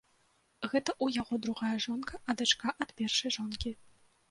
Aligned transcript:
Гэта 0.71 0.91
ў 1.03 1.17
яго 1.21 1.39
другая 1.43 1.77
жонка, 1.85 2.13
а 2.29 2.39
дачка 2.41 2.67
ад 2.87 2.97
першай 3.03 3.29
жонкі. 3.39 3.79